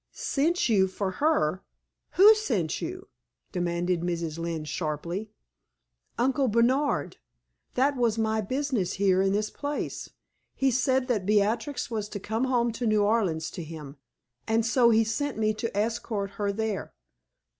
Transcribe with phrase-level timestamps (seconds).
[0.13, 1.61] "Sent you for her?
[2.13, 3.09] Who sent you?"
[3.51, 4.39] demanded Mrs.
[4.39, 5.29] Lynne sharply.
[6.17, 7.17] "Uncle Bernard.
[7.75, 10.09] That was my business here in this place.
[10.55, 13.97] He said that Beatrix was to come home to New Orleans to him,
[14.47, 16.95] and so he sent me to escort her there.